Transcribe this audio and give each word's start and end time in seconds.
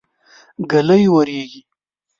ږلۍ 0.69 1.03
وريږي. 1.13 1.61